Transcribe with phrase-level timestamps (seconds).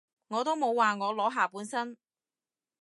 [0.29, 1.95] 我都冇話我裸下半身